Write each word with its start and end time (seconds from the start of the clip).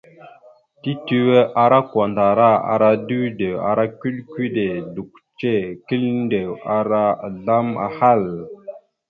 Tetʉwe 0.81 1.37
ara 1.63 1.79
kwandara, 1.89 2.49
ara 2.73 2.89
dʉdew, 3.07 3.51
kʉɗe-kʉɗe, 3.99 4.65
dʉkʉce, 4.93 5.51
kʉlindzek, 5.85 6.53
ara 6.77 7.01
azzlam 7.25 7.67
ahal. 7.87 8.23